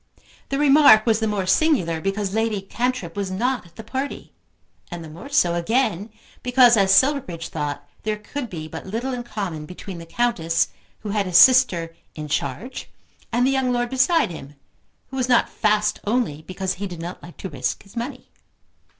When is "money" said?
17.95-18.31